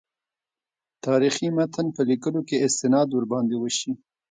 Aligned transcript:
تاریخي 1.05 1.47
متن 1.57 1.85
په 1.95 2.01
لیکلو 2.09 2.41
کې 2.47 2.63
استناد 2.65 3.07
ورباندې 3.11 3.55
وشي. 3.59 3.91